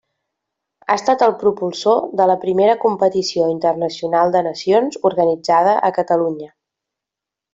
[0.85, 6.53] Ha estat el propulsor de la primera competició internacional de nacions organitzada a Catalunya.